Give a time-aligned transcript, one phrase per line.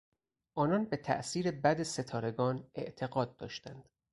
[0.55, 3.89] آنان به تاثیر بد ستارگان اعتقاد داشتند.